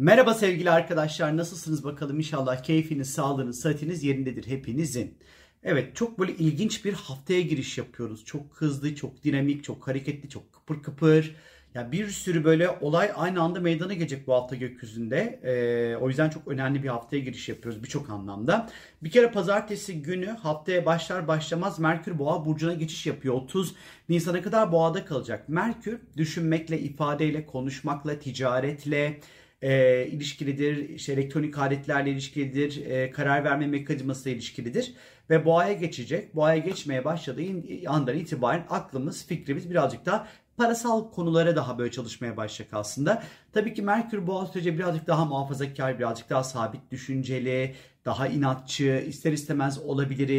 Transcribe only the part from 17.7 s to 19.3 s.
birçok anlamda. Bir kere